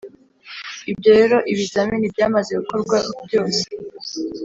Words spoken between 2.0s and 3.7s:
byamaze gukorwa byose,